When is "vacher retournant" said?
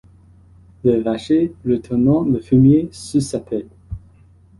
0.99-2.23